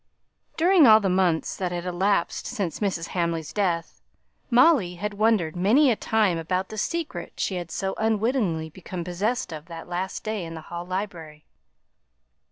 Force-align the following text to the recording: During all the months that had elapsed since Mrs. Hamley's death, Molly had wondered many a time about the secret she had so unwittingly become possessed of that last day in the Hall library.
During 0.57 0.87
all 0.87 0.99
the 0.99 1.09
months 1.11 1.55
that 1.57 1.71
had 1.71 1.85
elapsed 1.85 2.47
since 2.47 2.79
Mrs. 2.79 3.09
Hamley's 3.09 3.53
death, 3.53 4.01
Molly 4.49 4.95
had 4.95 5.13
wondered 5.13 5.55
many 5.55 5.91
a 5.91 5.95
time 5.95 6.39
about 6.39 6.69
the 6.69 6.77
secret 6.79 7.33
she 7.37 7.53
had 7.57 7.69
so 7.69 7.93
unwittingly 7.99 8.71
become 8.71 9.03
possessed 9.03 9.53
of 9.53 9.67
that 9.67 9.87
last 9.87 10.23
day 10.23 10.43
in 10.43 10.55
the 10.55 10.61
Hall 10.71 10.87
library. 10.87 11.45